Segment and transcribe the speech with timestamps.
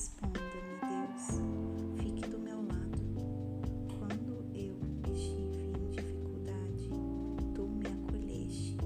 [0.00, 1.42] Responda-me, Deus.
[1.98, 2.98] Fique do meu lado.
[3.98, 4.74] Quando eu
[5.12, 6.88] estive em dificuldade,
[7.54, 8.78] tu me acolheste.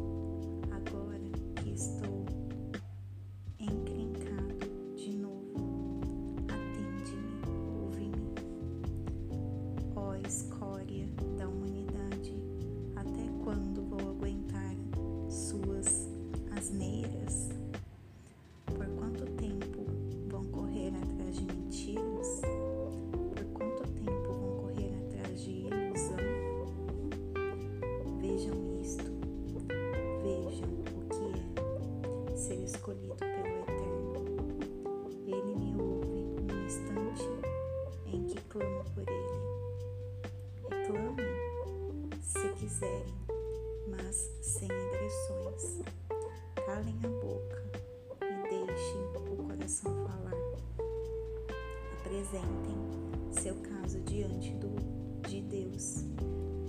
[0.72, 1.20] Agora
[1.54, 2.26] que estou
[3.61, 6.00] encrencado de novo,
[6.48, 7.46] atende-me,
[7.78, 8.34] ouve-me.
[9.94, 11.06] Ó escória
[11.39, 12.34] da humanidade,
[12.96, 14.75] até quando vou aguentar
[15.28, 16.08] suas
[16.50, 17.50] asneiras?
[18.67, 18.89] Por
[21.44, 22.40] mentiras?
[23.12, 26.17] Por quanto tempo vão correr atrás de ilusão?
[28.20, 29.11] Vejam isto,
[30.22, 34.14] vejam o que é ser escolhido pelo Eterno.
[35.27, 37.28] Ele me ouve no instante
[38.06, 39.45] em que clamo por ele.
[40.70, 41.34] Reclamem
[42.20, 43.15] se quiserem,
[43.89, 45.81] mas sem agressões.
[46.67, 47.62] Calem a boca
[48.22, 50.23] e deixem o coração falar.
[52.15, 52.77] Apresentem
[53.33, 54.70] seu caso diante do,
[55.29, 56.05] de Deus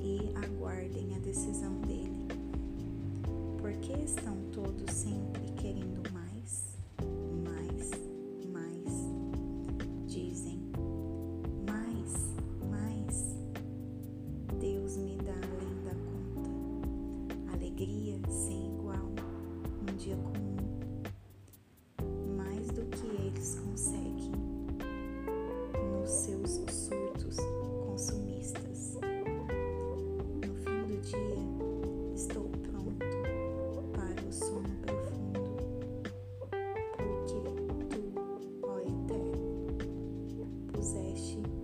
[0.01, 2.25] e aguardem a decisão dele.
[3.59, 6.65] Por que estão todos sempre querendo mais,
[7.43, 7.91] mais,
[8.51, 10.07] mais?
[10.07, 10.59] Dizem,
[11.69, 12.11] mais,
[12.67, 13.35] mais.
[14.59, 19.11] Deus me dá além da conta, alegria sem igual,
[19.83, 20.57] um dia comum,
[22.35, 24.54] mais do que eles conseguem
[40.75, 41.54] porque